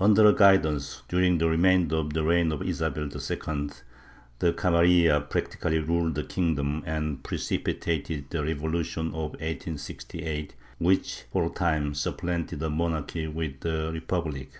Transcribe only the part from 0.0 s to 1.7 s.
Under her guidance, during the